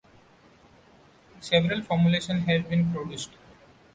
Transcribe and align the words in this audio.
Several 1.41 1.83
formulations 1.83 2.47
have 2.47 2.67
been 2.67 2.91
produced. 2.91 3.29